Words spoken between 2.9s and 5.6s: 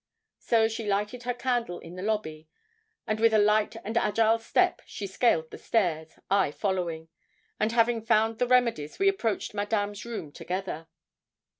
and with a light and agile step she scaled the